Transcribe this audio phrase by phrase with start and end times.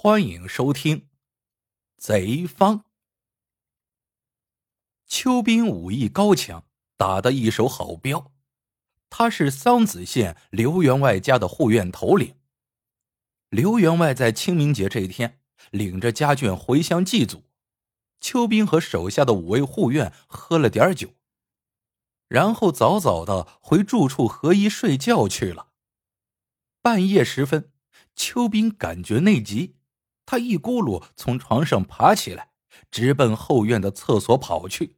[0.00, 0.96] 欢迎收听
[1.96, 2.78] 《贼方》。
[5.08, 6.64] 邱斌武艺高强，
[6.96, 8.30] 打得一手好镖。
[9.10, 12.36] 他是桑梓县刘员外家的护院头领。
[13.48, 15.40] 刘员外在清明节这一天，
[15.72, 17.42] 领着家眷回乡祭祖。
[18.20, 21.16] 邱斌和手下的五位护院喝了点酒，
[22.28, 25.72] 然后早早的回住处合衣睡觉去了。
[26.80, 27.72] 半夜时分，
[28.14, 29.74] 邱斌感觉内急。
[30.30, 32.50] 他一咕噜从床上爬起来，
[32.90, 34.96] 直奔后院的厕所跑去。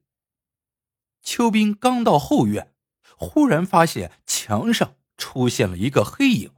[1.22, 2.74] 邱斌刚到后院，
[3.16, 6.50] 忽然发现墙上出现了一个黑影。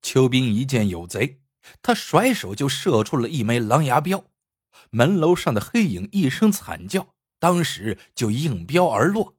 [0.00, 1.40] 邱斌一见有贼，
[1.82, 4.26] 他甩手就射出了一枚狼牙镖，
[4.90, 9.34] 门楼上的黑影一声惨叫，当时就应镖而落。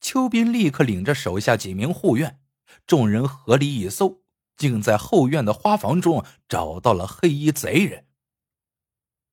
[0.00, 2.40] 邱斌立刻领着手下几名护院，
[2.84, 4.23] 众人合力一搜。
[4.56, 8.06] 竟在后院的花房中找到了黑衣贼人。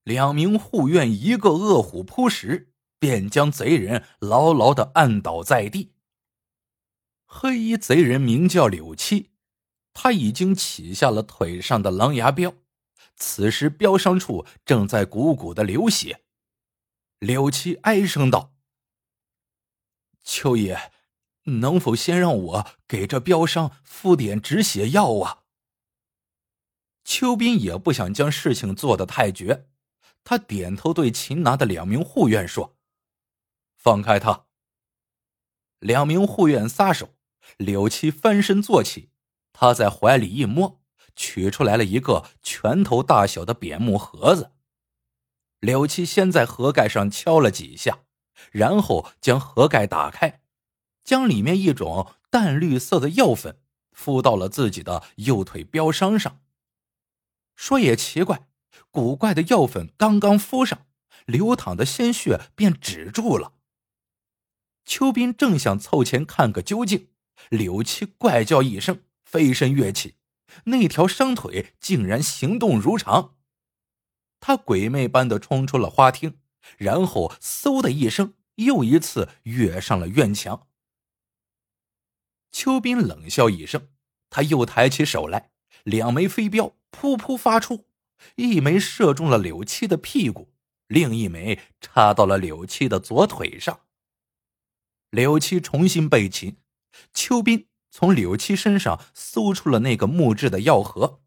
[0.03, 5.93] 两名护院一个饿虎扑食，便将贼人牢牢的按倒在地。
[7.25, 9.29] 黑衣贼人名叫柳七，
[9.93, 12.53] 他已经起下了腿上的狼牙镖，
[13.15, 16.23] 此时镖伤处正在鼓鼓的流血。
[17.19, 18.53] 柳七哀声道
[20.23, 20.91] ：“秋爷。”
[21.45, 25.39] 能否先让我给这镖商敷点止血药啊？
[27.03, 29.67] 邱斌也不想将事情做得太绝，
[30.23, 32.77] 他点头对擒拿的两名护院说
[33.75, 34.45] ：“放开他。”
[35.79, 37.15] 两名护院撒手，
[37.57, 39.09] 柳七翻身坐起，
[39.51, 40.79] 他在怀里一摸，
[41.15, 44.51] 取出来了一个拳头大小的扁木盒子。
[45.59, 48.03] 柳七先在盒盖上敲了几下，
[48.51, 50.40] 然后将盒盖打开。
[51.11, 53.57] 将里面一种淡绿色的药粉
[53.91, 56.39] 敷到了自己的右腿标伤上。
[57.53, 58.47] 说也奇怪，
[58.89, 60.85] 古怪的药粉刚刚敷上，
[61.25, 63.55] 流淌的鲜血便止住了。
[64.85, 67.09] 邱斌正想凑前看个究竟，
[67.49, 70.15] 柳七怪叫一声，飞身跃起，
[70.67, 73.35] 那条伤腿竟然行动如常。
[74.39, 76.39] 他鬼魅般的冲出了花厅，
[76.77, 80.69] 然后嗖的一声，又一次跃上了院墙。
[82.61, 83.87] 邱斌冷笑一声，
[84.29, 85.49] 他又抬起手来，
[85.83, 87.87] 两枚飞镖噗噗发出，
[88.35, 90.53] 一枚射中了柳七的屁股，
[90.85, 93.79] 另一枚插到了柳七的左腿上。
[95.09, 96.57] 柳七重新被擒，
[97.15, 101.23] 邱斌从柳七身上搜出了那个木质的药盒，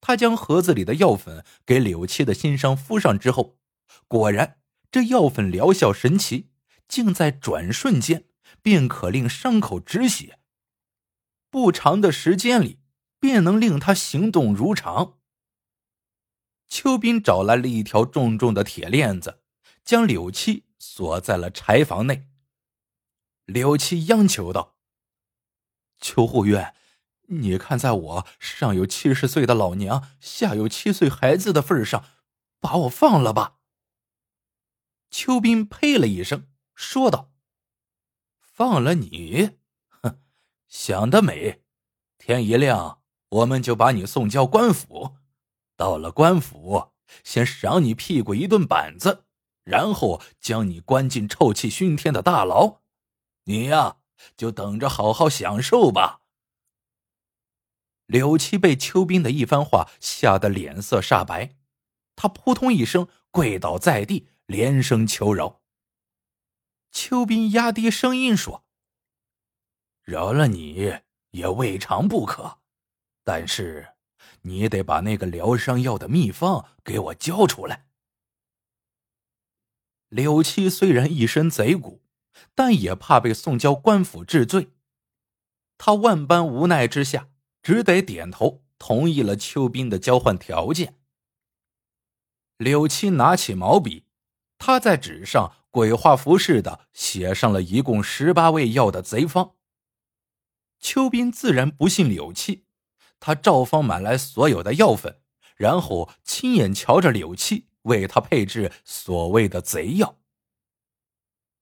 [0.00, 3.56] 他将盒子里的药粉给柳七的心伤敷上之后，
[4.08, 4.58] 果然
[4.90, 6.50] 这药粉疗效神奇，
[6.88, 8.24] 竟在转瞬间。
[8.64, 10.38] 便可令伤口止血，
[11.50, 12.80] 不长的时间里
[13.20, 15.18] 便能令他行动如常。
[16.66, 19.42] 邱斌找来了一条重重的铁链子，
[19.84, 22.26] 将柳七锁在了柴房内。
[23.44, 24.78] 柳七央求道
[26.00, 26.74] ：“邱护院，
[27.26, 32.02] 你看在我上有七十岁的老娘，下有七岁孩子的份上，
[32.60, 33.58] 把我放了吧。”
[35.12, 37.33] 邱斌呸了一声，说道。
[38.54, 40.20] 放了你，哼，
[40.68, 41.64] 想得美！
[42.18, 45.16] 天一亮，我们就把你送交官府。
[45.76, 46.92] 到了官府，
[47.24, 49.24] 先赏你屁股一顿板子，
[49.64, 52.82] 然后将你关进臭气熏天的大牢。
[53.46, 53.96] 你呀，
[54.36, 56.20] 就等着好好享受吧。
[58.06, 61.56] 柳七被邱斌的一番话吓得脸色煞白，
[62.14, 65.60] 他扑通一声跪倒在地，连声求饶。
[66.94, 68.64] 邱斌压低声音说
[70.04, 71.00] ：“饶了你
[71.32, 72.60] 也未尝不可，
[73.24, 73.96] 但是
[74.42, 77.88] 你得把那个疗伤药的秘方给我交出来。”
[80.08, 82.00] 柳七虽然一身贼骨，
[82.54, 84.70] 但也怕被送交官府治罪，
[85.76, 87.28] 他万般无奈之下，
[87.60, 91.00] 只得点头同意了邱斌的交换条件。
[92.56, 94.06] 柳七拿起毛笔，
[94.58, 95.56] 他在纸上。
[95.74, 99.56] 鬼画符似的写上了一共十八味药的贼方。
[100.78, 102.64] 邱斌自然不信柳七，
[103.18, 105.20] 他照方买来所有的药粉，
[105.56, 110.18] 然后亲眼瞧着柳七为他配制所谓的贼药。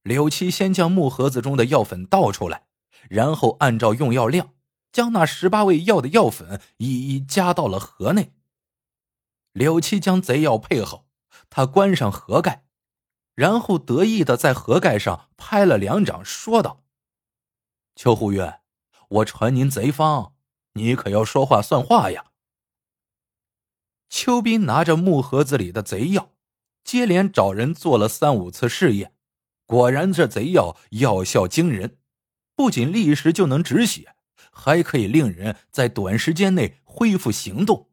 [0.03, 2.67] 柳七先将木盒子中的药粉倒出来，
[3.08, 4.53] 然后按照用药量，
[4.93, 8.35] 将那十八味药的药粉一一加到了盒内。
[9.55, 11.06] 柳七将贼药配好，
[11.49, 12.67] 他关上盒盖。
[13.34, 16.84] 然后得意的在盒盖上拍了两掌，说道
[17.96, 18.61] ：“邱护院，
[19.08, 20.34] 我传您贼方，
[20.75, 22.26] 你可要说话算话呀。”
[24.11, 26.32] 邱斌拿着木盒子里的贼药，
[26.84, 29.14] 接连找人做了三五次试验，
[29.64, 31.99] 果然这贼药药效惊人，
[32.55, 34.14] 不仅立时就能止血，
[34.52, 37.88] 还可以令人在短时间内恢复行动。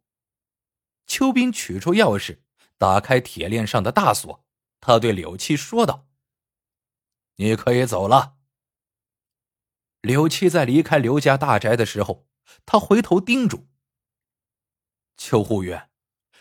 [1.08, 2.40] 邱斌取出钥匙，
[2.78, 4.44] 打开铁链上的大锁，
[4.82, 6.08] 他对柳七说道
[7.38, 8.38] ：“你可以走了。”
[10.02, 12.28] 柳七在离开刘家大宅的时候，
[12.66, 13.68] 他回头叮嘱
[15.18, 15.90] ：“邱护院。”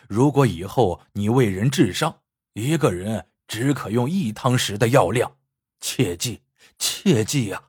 [0.08, 2.23] 如果以后你为人治伤，
[2.55, 5.37] 一个人只可用一汤匙的药量，
[5.81, 6.44] 切记，
[6.79, 7.69] 切记呀！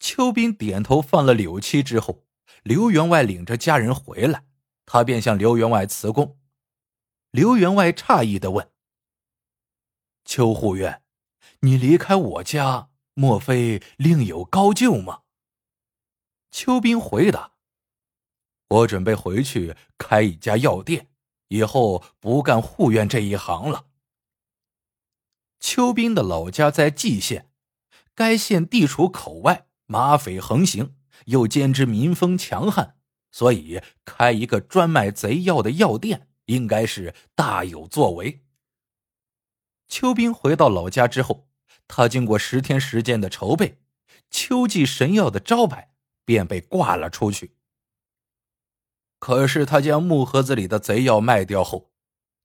[0.00, 2.24] 邱斌点头放了柳七之后，
[2.62, 4.46] 刘员外领着家人回来，
[4.86, 6.38] 他便向刘员外辞工。
[7.34, 8.70] 刘员外诧异的问
[10.24, 11.02] ：“邱护院，
[11.62, 15.22] 你离开我家，莫非另有高就吗？”
[16.52, 17.54] 邱斌回答。
[18.68, 21.08] 我准备回去开一家药店，
[21.48, 23.86] 以后不干护院这一行了。
[25.58, 27.50] 邱斌的老家在蓟县，
[28.14, 30.94] 该县地处口外，马匪横行，
[31.24, 32.96] 又兼之民风强悍，
[33.32, 38.44] 所以开一个专卖贼药的药店，应该是大有作为。
[39.88, 41.48] 邱斌回到老家之后，
[41.86, 43.78] 他经过十天时间的筹备，
[44.30, 45.94] 秋季神药的招牌
[46.24, 47.56] 便被挂了出去。
[49.18, 51.92] 可是他将木盒子里的贼药卖掉后，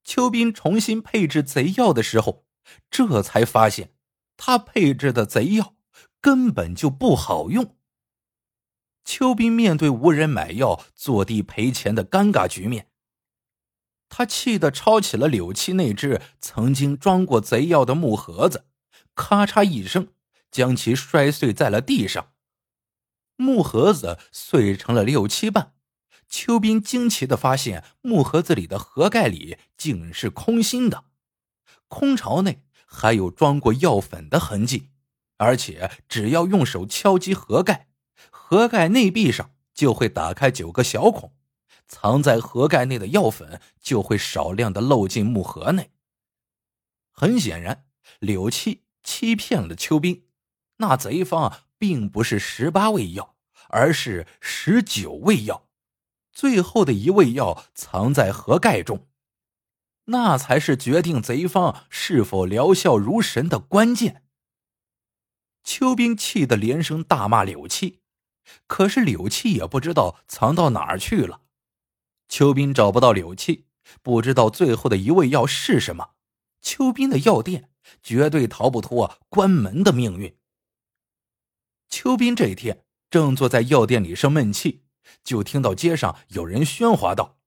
[0.04, 2.46] 邱斌重新配置贼药的时候，
[2.90, 3.94] 这才发现
[4.38, 5.76] 他配置的贼药
[6.22, 7.76] 根本就不好用。
[9.04, 12.89] 邱斌面对无人买药、坐地赔钱的尴尬局面，
[14.10, 18.66] 他气得抄起了柳七那只曾经装过贼药的木盒子，
[19.16, 20.10] 咔嚓一声
[20.52, 22.32] 将其摔碎在了地上，
[23.36, 25.74] 木盒子碎成了六七瓣。
[26.28, 31.06] 邱斌惊奇的发现，木盒子里的盒盖里竟是空心的，
[31.88, 34.90] 空巢内还有装过药粉的痕迹，
[35.38, 37.88] 而且只要用手敲击盒盖，
[38.30, 41.34] 盒盖内壁上就会打开九个小孔，
[41.90, 45.92] 藏在盒盖内的药粉就会少量的漏进木盒内。
[47.12, 47.86] 很显然，
[48.20, 50.28] 柳七欺骗了邱斌，
[50.78, 53.36] 那贼方并不是十八味药，
[53.68, 55.68] 而是十九味药。
[56.32, 59.08] 最后的一味药藏在盒盖中，
[60.06, 64.24] 那才是决定贼方是否疗效如神的关键。
[65.64, 68.00] 邱兵气得连声大骂柳七，
[68.68, 71.42] 可是柳七也不知道藏到哪儿去了。
[72.30, 73.66] 邱斌找不到柳七，
[74.02, 76.12] 不知道最后的一味药是什么。
[76.62, 77.72] 邱斌的药店
[78.02, 80.38] 绝对逃不脱关门的命运。
[81.90, 84.86] 邱斌这一天正坐在药店里生闷气。
[85.24, 87.40] 就听到街上有人喧哗道：“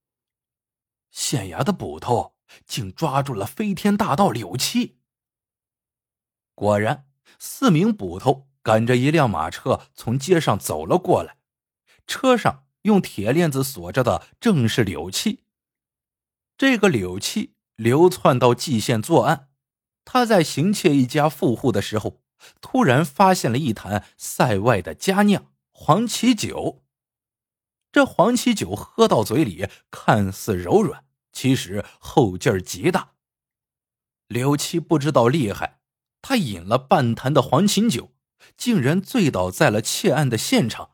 [1.12, 2.34] 县衙的捕头
[2.66, 4.98] 竟抓住了飞天大盗柳七。”
[6.56, 7.06] 果然，
[7.38, 11.38] 四名捕头赶着一辆马车从街上走了过来，
[12.04, 15.44] 车上用铁链子锁着的正是柳七。
[16.56, 19.48] 这个柳七流窜到蓟县作案，
[20.04, 22.20] 他在行窃一家富户的时候，
[22.60, 26.84] 突然发现了一坛塞外的佳酿黄芪酒。
[27.90, 33.12] 这黄芪酒喝到嘴里看似柔软，其实后劲儿极大。
[34.28, 35.80] 刘七不知道厉害，
[36.22, 38.12] 他饮了半坛的黄芪酒，
[38.56, 40.91] 竟然醉倒在了窃案的现场。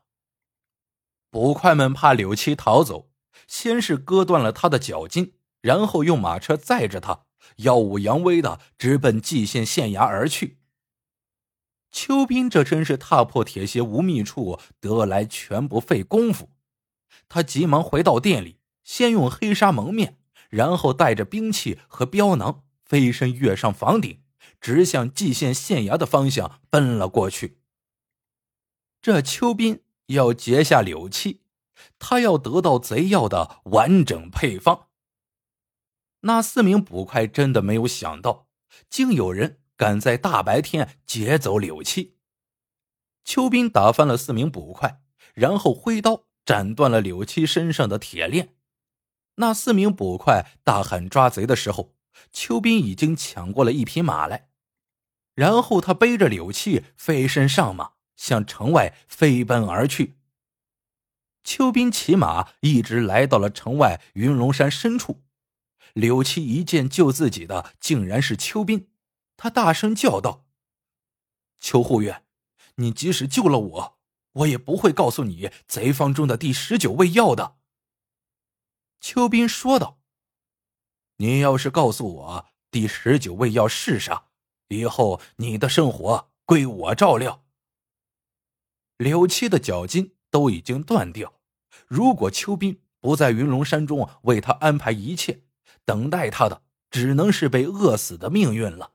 [1.29, 3.09] 捕快们怕柳七逃走，
[3.47, 7.25] 先是割断了他的脚筋，然后用马车载着他，
[7.57, 10.57] 耀武扬威的直奔蓟县县衙而去。
[11.91, 16.49] 邱斌这真是踏破铁鞋无觅处，得来全不费工夫。
[17.27, 20.19] 他急忙回到店里，先用黑纱蒙面，
[20.49, 24.21] 然后带着兵器和镖囊，飞身跃上房顶，
[24.61, 27.59] 直向蓟县县衙的方向奔了过去。
[29.01, 31.41] 这邱斌要劫下柳七，
[31.97, 34.87] 他要得到贼药的完整配方。
[36.21, 38.47] 那四名捕快真的没有想到，
[38.89, 42.17] 竟有人敢在大白天劫走柳七。
[43.23, 45.01] 邱斌打翻了四名捕快，
[45.33, 46.25] 然后挥刀。
[46.45, 48.55] 斩断了柳七身上的铁链，
[49.35, 51.93] 那四名捕快大喊抓贼的时候，
[52.31, 54.49] 邱斌已经抢过了一匹马来，
[55.35, 60.17] 然后他背着柳七飞身上马，向城外飞奔而去。
[61.41, 65.23] 邱斌骑马一直来到了城外云龙山深处，
[65.93, 68.89] 柳七一见救自己的竟然是邱斌，
[69.37, 70.45] 他大声叫道
[71.61, 72.25] ：“邱护院，
[72.75, 73.99] 你即使救了我！”
[74.33, 77.57] 我也不会告诉你贼方中的第十九味药的。
[79.01, 79.99] 邱斌说道
[81.17, 84.25] ：“你要是告诉我第十九味药是啥，
[84.67, 87.43] 以后你的生活归我照料。”
[88.99, 91.39] 柳七的脚筋都已经断掉，
[91.87, 95.43] 如果邱斌不在云龙山中为他安排一切，
[95.85, 98.91] 等待他的只能是被饿死的命运了。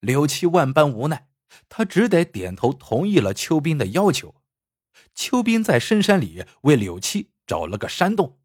[0.00, 1.28] 柳七万般无奈，
[1.68, 4.36] 他只得点头同意了邱斌的要求。
[5.14, 8.38] 邱斌在深山里为柳七找了个山洞，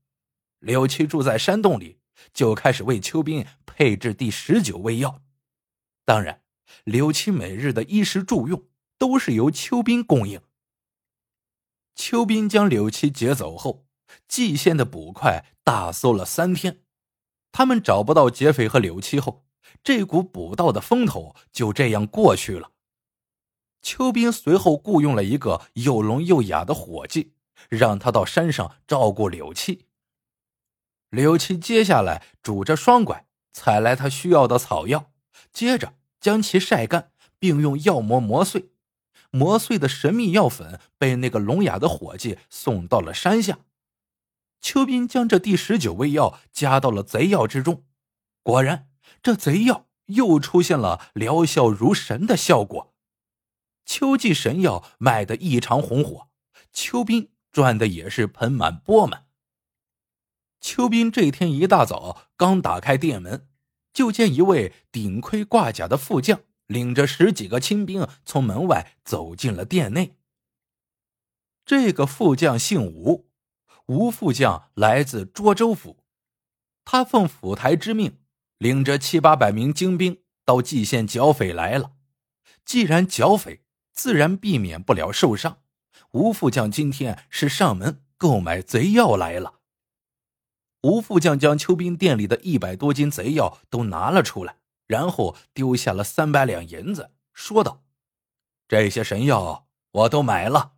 [0.59, 1.99] 柳七住在山洞里，
[2.33, 5.21] 就开始为邱斌配制第十九味药。
[6.03, 6.41] 当然，
[6.83, 10.41] 柳七每日的衣食住用都是由邱斌供应。
[11.95, 13.85] 邱斌将柳七劫走后，
[14.27, 16.83] 蓟县的捕快大搜了三天，
[17.51, 19.45] 他们找不到劫匪和柳七后，
[19.83, 22.71] 这股捕盗的风头就这样过去了。
[23.81, 27.33] 邱斌随后雇佣了一个又聋又哑的伙计，
[27.69, 29.85] 让他到山上照顾柳七。
[31.09, 35.11] 柳七接下来拄着双拐，采来他需要的草药，
[35.51, 38.71] 接着将其晒干，并用药膜磨碎。
[39.37, 43.59] 磨碎的神秘药粉被那个聋哑的伙计送到了山下。
[44.59, 47.83] 邱斌将这第十九味药加到了贼药之中，
[48.41, 48.89] 果然，
[49.21, 52.95] 这贼药又出现了疗效如神的效果。
[53.85, 56.29] 秋季神药卖得异常红火，
[56.73, 59.27] 邱斌赚的也是盆满钵满。
[60.59, 63.47] 邱斌这天一大早刚打开店门，
[63.93, 70.17] 就见一位顶盔挂甲的副将领着十几个亲兵从门外走进了店内。
[71.65, 73.29] 这个副将姓吴，
[73.87, 76.05] 吴副将来自涿州府，
[76.85, 78.19] 他奉府台之命，
[78.57, 81.93] 领着七八百名精兵到蓟县剿匪来了。
[82.63, 85.61] 既然剿匪，自然避免不了受伤。
[86.11, 89.55] 吴副将今天是上门购买贼药来了。
[90.83, 94.56] 吴副将将邱兵店里的一百多斤贼药都拿了出来，
[94.87, 97.83] 然后丢下了三百两银子，说道
[98.67, 100.73] ：“这些神药我都买了。”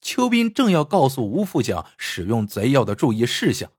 [0.00, 3.70] 邱斌正要告诉吴副将使用贼药的注意事项，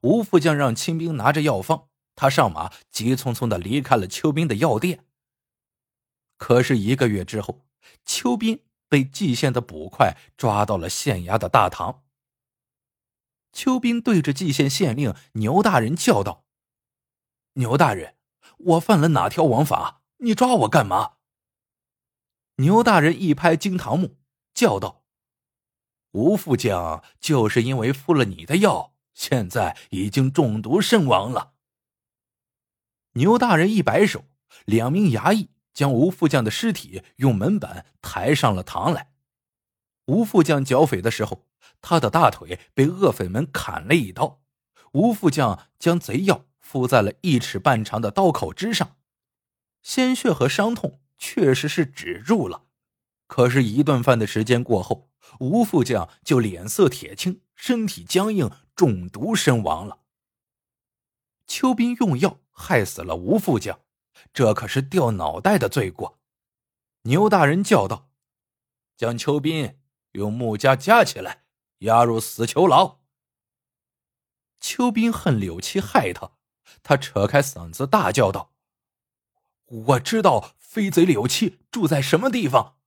[0.00, 5.06] 吴副将让亲兵拿着药方，他上马，急匆匆的离开了邱斌的药店。
[6.38, 7.66] 可是一个月之后，
[8.04, 12.02] 邱斌被蓟县的捕快抓到了县衙的大堂。
[13.52, 16.44] 邱斌对着蓟县县令牛大人叫道
[17.54, 18.16] ：“牛大人，
[18.64, 20.02] 我犯了哪条王法？
[20.18, 21.14] 你抓我干嘛？”
[22.56, 24.16] 牛大人一拍惊堂木，
[24.54, 25.04] 叫道
[26.12, 31.54] ：“吴副将就是因为服了你的药，现在已经中毒身亡了。”
[33.14, 34.24] 牛大人一摆手，
[34.64, 35.50] 两名衙役。
[35.72, 39.12] 将吴副将的尸体用门板抬上了堂来。
[40.06, 41.46] 吴副将剿匪的时候，
[41.80, 44.42] 他的大腿被恶匪们砍了一刀。
[44.92, 48.96] 吴副将将贼药敷在了一尺半长的刀口之上，
[49.82, 52.66] 鲜血和伤痛确实是止住了。
[53.26, 55.10] 可是，一顿饭的时间过后，
[55.40, 60.02] 吴副将就脸色铁青，身体僵硬，中毒身亡了。
[61.48, 63.80] 邱斌用药害死了吴副将。
[64.32, 66.20] 这可是掉脑袋的罪过！
[67.02, 68.10] 牛大人叫道
[68.96, 69.80] ：“将邱斌
[70.12, 71.42] 用木夹夹起来，
[71.78, 73.00] 押入死囚牢。”
[74.60, 76.30] 邱斌恨柳七害他，
[76.82, 78.52] 他扯开嗓子大叫道
[79.66, 82.78] ：“我知道飞贼柳七住在什么地方。”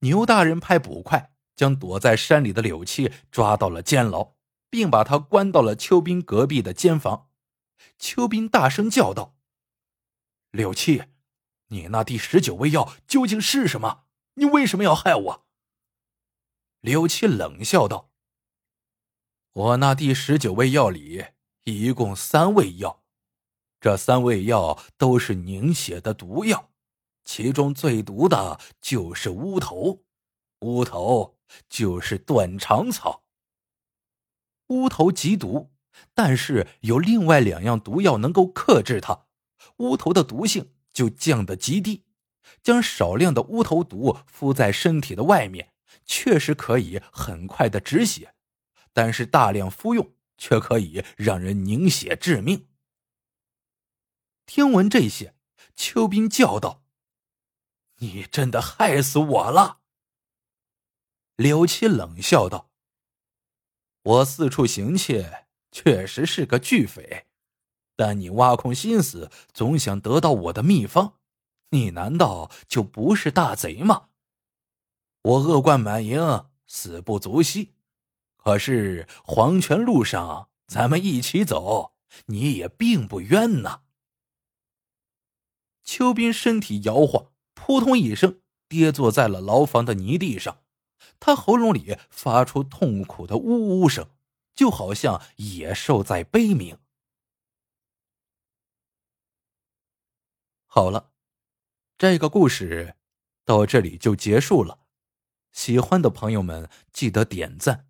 [0.00, 4.34] 牛大人派捕快将躲在山里的柳七抓到了监牢，
[4.70, 7.28] 并把他关到了邱斌隔壁的监房。
[7.98, 9.36] 邱斌大声叫道。
[10.50, 11.04] 柳七，
[11.66, 14.04] 你那第十九味药究竟是什么？
[14.34, 15.46] 你为什么要害我？
[16.80, 18.10] 柳七冷笑道
[19.52, 21.26] ：“我那第十九味药里
[21.64, 23.02] 一共三味药，
[23.80, 26.70] 这三味药都是凝血的毒药，
[27.24, 30.02] 其中最毒的就是乌头。
[30.60, 31.38] 乌头
[31.68, 33.22] 就是断肠草。
[34.68, 35.70] 乌头极毒，
[36.14, 39.26] 但是有另外两样毒药能够克制它。”
[39.78, 42.04] 乌头的毒性就降得极低，
[42.62, 45.72] 将少量的乌头毒敷在身体的外面，
[46.04, 48.34] 确实可以很快的止血，
[48.92, 52.66] 但是大量服用却可以让人凝血致命。
[54.46, 55.36] 听闻这些，
[55.76, 56.82] 邱斌叫道
[58.00, 59.82] ：“你真的害死我了！”
[61.36, 62.70] 柳七冷笑道
[64.02, 67.28] ：“我四处行窃，确实是个巨匪。”
[67.94, 71.18] 但你挖空心思，总想得到我的秘方，
[71.68, 74.08] 你难道就不是大贼吗？
[75.20, 77.74] 我恶贯满盈，死不足惜，
[78.42, 81.92] 可是黄泉路上，咱们一起走，
[82.26, 83.82] 你也并不冤呐。
[85.84, 90.62] 邱斌身体摇晃，扑通一声跌坐在了牢房的泥地上，
[91.18, 94.08] 他喉咙里发出痛苦的呜呜声，
[94.54, 96.78] 就好像野兽在悲鸣。
[100.66, 101.10] 好了，
[101.98, 102.96] 这个故事
[103.44, 104.78] 到这里就结束了。
[105.52, 107.89] 喜欢的朋友们记得点赞、